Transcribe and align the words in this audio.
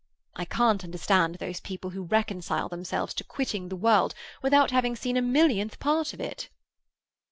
I 0.35 0.45
can't 0.45 0.83
understand 0.83 1.35
those 1.35 1.59
people 1.59 1.91
who 1.91 2.01
reconcile 2.01 2.67
themselves 2.67 3.13
to 3.13 3.23
quitting 3.23 3.69
the 3.69 3.75
world 3.75 4.15
without 4.41 4.71
having 4.71 4.95
seen 4.95 5.15
a 5.15 5.21
millionth 5.21 5.77
part 5.77 6.11
of 6.11 6.19
it." 6.19 6.49